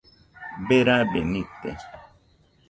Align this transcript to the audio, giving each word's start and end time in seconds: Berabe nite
Berabe 0.67 1.19
nite 1.31 1.69